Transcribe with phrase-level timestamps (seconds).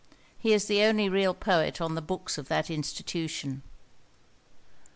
[0.39, 3.61] He is the only real poet on the books of that institution.